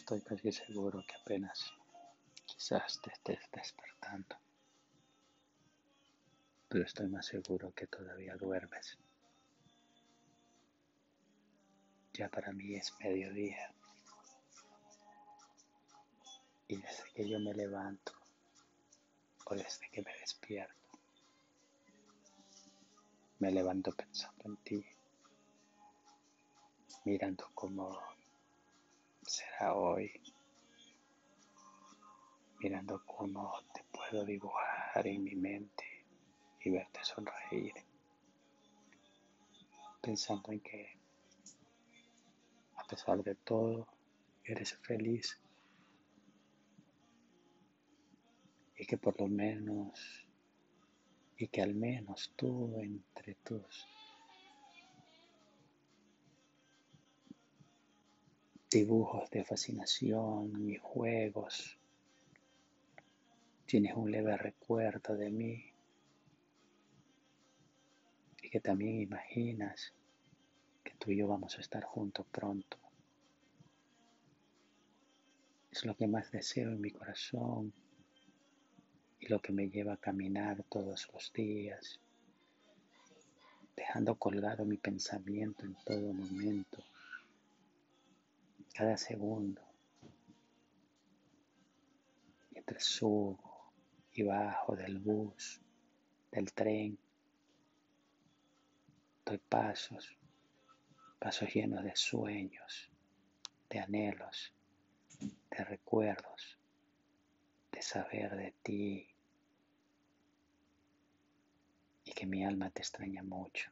Estoy 0.00 0.22
casi 0.22 0.50
seguro 0.50 1.04
que 1.06 1.14
apenas 1.14 1.74
quizás 2.46 2.98
te 3.02 3.12
estés 3.12 3.38
despertando, 3.52 4.34
pero 6.70 6.84
estoy 6.84 7.06
más 7.08 7.26
seguro 7.26 7.70
que 7.74 7.86
todavía 7.86 8.34
duermes. 8.36 8.96
Ya 12.14 12.30
para 12.30 12.50
mí 12.50 12.76
es 12.76 12.94
mediodía 12.98 13.74
y 16.66 16.76
desde 16.76 17.12
que 17.14 17.28
yo 17.28 17.38
me 17.38 17.52
levanto 17.52 18.12
o 19.44 19.54
desde 19.54 19.90
que 19.90 20.00
me 20.00 20.14
despierto, 20.18 20.88
me 23.38 23.50
levanto 23.50 23.92
pensando 23.92 24.44
en 24.46 24.56
ti, 24.64 24.86
mirando 27.04 27.50
cómo 27.54 28.10
será 29.30 29.74
hoy, 29.74 30.10
mirando 32.58 33.00
cómo 33.06 33.62
te 33.72 33.84
puedo 33.84 34.24
dibujar 34.24 35.06
en 35.06 35.22
mi 35.22 35.36
mente 35.36 36.04
y 36.64 36.70
verte 36.70 36.98
sonreír, 37.04 37.72
pensando 40.02 40.50
en 40.50 40.58
que 40.60 40.98
a 42.74 42.84
pesar 42.88 43.22
de 43.22 43.36
todo 43.36 43.86
eres 44.42 44.74
feliz. 44.78 45.40
Y 48.76 48.84
que 48.84 48.96
por 48.96 49.20
lo 49.20 49.28
menos 49.28 50.26
y 51.36 51.46
que 51.46 51.62
al 51.62 51.74
menos 51.74 52.32
tú 52.34 52.80
entre 52.80 53.34
tus 53.36 53.86
dibujos 58.70 59.28
de 59.30 59.44
fascinación 59.44 60.70
y 60.70 60.76
juegos 60.76 61.76
tienes 63.66 63.94
un 63.96 64.10
leve 64.10 64.36
recuerdo 64.36 65.16
de 65.16 65.30
mí 65.30 65.64
y 68.42 68.50
que 68.50 68.60
también 68.60 69.00
imaginas 69.00 69.92
que 70.84 70.92
tú 70.94 71.10
y 71.10 71.16
yo 71.16 71.26
vamos 71.26 71.56
a 71.58 71.60
estar 71.60 71.82
juntos 71.82 72.26
pronto. 72.30 72.78
Es 75.70 75.84
lo 75.84 75.96
que 75.96 76.06
más 76.06 76.30
deseo 76.30 76.70
en 76.70 76.80
mi 76.80 76.90
corazón 76.90 77.72
y 79.18 79.26
lo 79.26 79.40
que 79.40 79.52
me 79.52 79.68
lleva 79.68 79.94
a 79.94 79.96
caminar 79.96 80.64
todos 80.68 81.08
los 81.12 81.32
días, 81.32 82.00
dejando 83.76 84.14
colgado 84.16 84.64
mi 84.64 84.78
pensamiento 84.78 85.64
en 85.64 85.76
todo 85.84 86.12
momento, 86.12 86.82
cada 88.72 88.96
segundo, 88.96 89.62
mientras 92.50 92.84
subo 92.84 93.72
y 94.12 94.22
bajo 94.22 94.76
del 94.76 94.98
bus, 94.98 95.60
del 96.30 96.52
tren, 96.52 96.98
doy 99.24 99.38
pasos, 99.38 100.16
pasos 101.18 101.52
llenos 101.52 101.84
de 101.84 101.94
sueños, 101.94 102.90
de 103.68 103.78
anhelos, 103.80 104.52
de 105.20 105.64
recuerdos, 105.64 106.58
de 107.72 107.82
saber 107.82 108.36
de 108.36 108.54
ti, 108.62 109.08
y 112.04 112.12
que 112.12 112.26
mi 112.26 112.44
alma 112.44 112.70
te 112.70 112.80
extraña 112.80 113.22
mucho. 113.22 113.70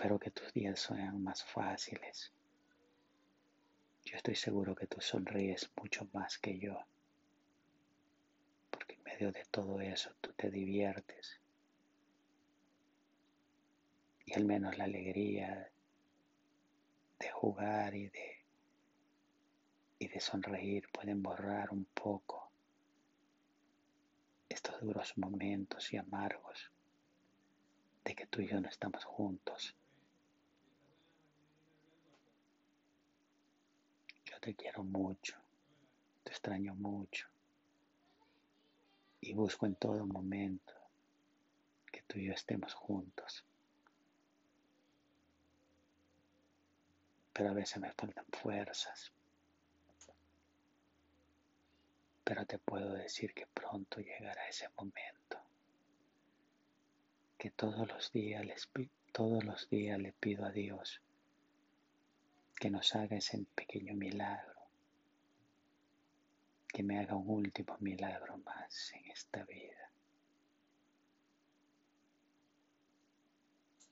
Espero 0.00 0.18
que 0.18 0.30
tus 0.30 0.50
días 0.54 0.80
sean 0.80 1.22
más 1.22 1.44
fáciles. 1.44 2.32
Yo 4.02 4.16
estoy 4.16 4.34
seguro 4.34 4.74
que 4.74 4.86
tú 4.86 4.98
sonríes 4.98 5.70
mucho 5.76 6.08
más 6.14 6.38
que 6.38 6.58
yo, 6.58 6.74
porque 8.70 8.94
en 8.94 9.02
medio 9.02 9.30
de 9.30 9.44
todo 9.50 9.78
eso 9.82 10.10
tú 10.22 10.32
te 10.32 10.50
diviertes. 10.50 11.38
Y 14.24 14.32
al 14.32 14.46
menos 14.46 14.78
la 14.78 14.84
alegría 14.84 15.70
de 17.18 17.30
jugar 17.32 17.94
y 17.94 18.08
de, 18.08 18.38
y 19.98 20.08
de 20.08 20.20
sonreír 20.20 20.88
pueden 20.90 21.22
borrar 21.22 21.72
un 21.72 21.84
poco 21.84 22.50
estos 24.48 24.80
duros 24.80 25.12
momentos 25.18 25.92
y 25.92 25.98
amargos 25.98 26.70
de 28.02 28.14
que 28.14 28.26
tú 28.26 28.40
y 28.40 28.48
yo 28.48 28.58
no 28.62 28.70
estamos 28.70 29.04
juntos. 29.04 29.76
Yo 34.29 34.29
te 34.40 34.54
quiero 34.54 34.82
mucho, 34.82 35.36
te 36.24 36.30
extraño 36.30 36.74
mucho. 36.74 37.28
Y 39.20 39.34
busco 39.34 39.66
en 39.66 39.74
todo 39.74 40.06
momento 40.06 40.72
que 41.92 42.02
tú 42.02 42.18
y 42.18 42.26
yo 42.26 42.32
estemos 42.32 42.72
juntos. 42.72 43.44
Pero 47.34 47.50
a 47.50 47.54
veces 47.54 47.78
me 47.78 47.92
faltan 47.92 48.24
fuerzas. 48.32 49.12
Pero 52.24 52.46
te 52.46 52.58
puedo 52.58 52.92
decir 52.94 53.34
que 53.34 53.46
pronto 53.46 54.00
llegará 54.00 54.48
ese 54.48 54.68
momento, 54.76 55.42
que 57.36 57.50
todos 57.50 57.88
los 57.88 58.10
días, 58.12 58.70
todos 59.12 59.44
los 59.44 59.68
días 59.68 59.98
le 59.98 60.12
pido 60.12 60.46
a 60.46 60.50
Dios 60.50 61.02
que 62.60 62.70
nos 62.70 62.94
haga 62.94 63.16
ese 63.16 63.38
pequeño 63.54 63.94
milagro, 63.94 64.60
que 66.68 66.82
me 66.82 66.98
haga 66.98 67.16
un 67.16 67.30
último 67.30 67.74
milagro 67.80 68.36
más 68.36 68.92
en 68.92 69.10
esta 69.10 69.42
vida. 69.44 69.90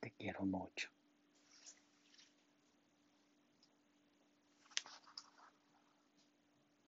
Te 0.00 0.10
quiero 0.10 0.44
mucho. 0.44 0.90